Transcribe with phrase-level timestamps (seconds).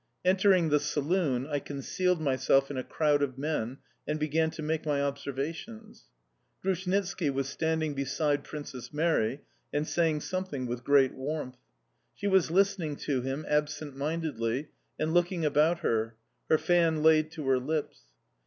[0.25, 3.77] Entering the saloon, I concealed myself in a crowd of men,
[4.07, 6.05] and began to make my observations.
[6.63, 9.41] Grushnitski was standing beside Princess Mary
[9.71, 11.57] and saying something with great warmth.
[12.15, 14.69] She was listening to him absent mindedly
[14.99, 16.15] and looking about her,
[16.49, 18.01] her fan laid to her lips.